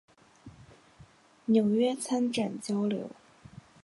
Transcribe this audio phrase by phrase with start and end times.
[1.45, 3.11] 纽约参展交流